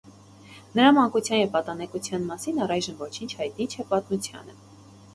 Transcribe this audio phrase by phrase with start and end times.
[0.79, 4.61] Նրա մանկության և պատանեկության մասին առայժմ ոչինչ հայտնի չէ պատմությանը։